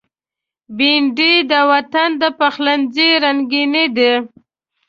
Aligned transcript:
بېنډۍ 0.77 1.33
د 1.51 1.53
وطن 1.71 2.09
د 2.21 2.23
پخلنځي 2.39 3.09
رنگیني 3.23 3.85
ده 3.97 4.11